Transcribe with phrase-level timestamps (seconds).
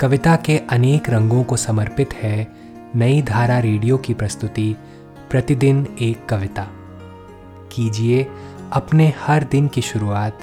[0.00, 2.52] कविता के अनेक रंगों को समर्पित है
[2.94, 4.76] नई धारा रेडियो की प्रस्तुति,
[5.30, 6.68] प्रतिदिन एक कविता।
[7.72, 8.22] कीजिए
[8.72, 10.42] अपने हर दिन की शुरुआत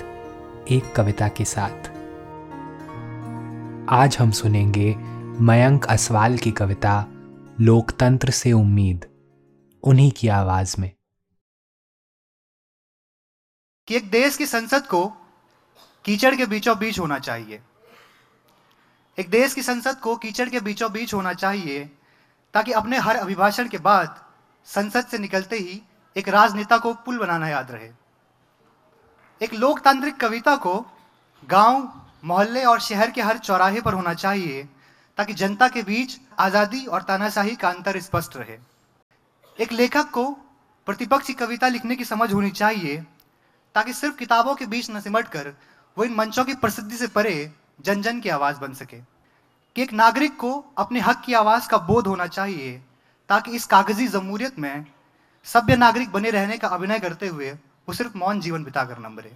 [0.71, 1.89] एक कविता के साथ।
[3.89, 4.95] आज हम सुनेंगे
[5.43, 7.05] मयंक असवाल की कविता,
[7.61, 9.05] लोकतंत्र से उम्मीद,
[9.83, 10.91] उन्हीं की आवाज़ में।
[13.87, 15.05] कि एक देश की संसद को
[16.05, 17.61] कीचड़ के बीचों बीच होना चाहिए।
[19.17, 21.89] एक देश की संसद को कीचड़ के बीचों बीच होना चाहिए,
[22.53, 24.15] ताकि अपने हर अभिभाषण के बाद
[24.67, 25.81] संसद से निकलते ही
[26.15, 27.89] एक राजनेता को पुल बनाना याद रहे।
[29.41, 30.79] एक लोकतांत्रिक कविता को
[31.47, 31.89] गाँव,
[32.23, 34.67] मोहल्ले और शहर के हर चौराहे पर होना चाहिए,
[35.17, 38.57] ताकि जनता के बीच आज़ादी और तानाशाही का अंतर स्पष्ट रहे।
[39.57, 40.29] एक लेखक को
[40.87, 43.01] प्रतिपक्ष की कविता लिखने की समझ होनी चाहिए,
[43.75, 45.53] ताकि सिर्फ़ किताबों के बीच न सिमट कर
[45.97, 48.97] वो इन मंचों की प्रसिद्धि से परे जन जन की आवाज़ बन सके,
[49.75, 52.81] कि एक नागरिक को अपने हक की आवाज़ का बोध होना चाहिए,
[53.29, 54.85] ताकि इस कागज़ी जमूरियत में
[55.45, 59.31] सभ्य नागरिक बने रहने का अभिनय करते हुए वो सिर्फ़ मौन जीवन बिताकर न मरे।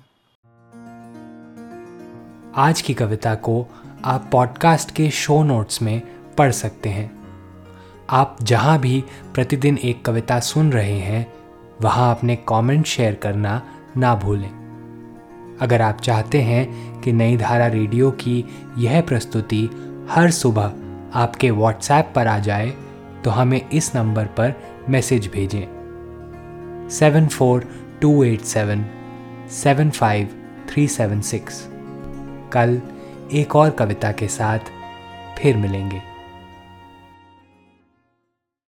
[2.55, 3.67] आज की कविता को
[4.05, 6.01] आप पॉडकास्ट के शो नोट्स में
[6.35, 7.09] पढ़ सकते हैं।
[8.09, 11.33] आप जहाँ भी प्रतिदिन एक कविता सुन रहे हैं,
[11.81, 13.61] वहाँ अपने कमेंट शेयर करना
[13.97, 14.66] ना भूलें।
[15.61, 18.43] अगर आप चाहते हैं कि नई धारा रेडियो की
[18.77, 19.69] यह प्रस्तुति
[20.09, 20.73] हर सुबह
[21.13, 22.73] आपके व्हाट्सएप पर आ जाए
[23.23, 24.53] तो हमें इस नंबर पर
[24.89, 27.65] मैसेज भेजें। Seven four
[28.01, 28.85] two eight seven
[29.51, 30.29] seven five
[30.69, 31.67] three seven six
[32.53, 32.81] कल
[33.33, 34.59] एक और कविता के साथ
[35.39, 36.01] फिर मिलेंगे।